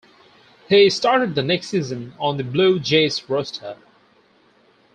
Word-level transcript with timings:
He 0.67 0.89
started 0.89 1.35
the 1.35 1.43
next 1.43 1.67
season 1.67 2.15
on 2.19 2.37
the 2.37 2.43
Blue 2.43 2.79
Jays' 2.79 3.29
roster. 3.29 3.77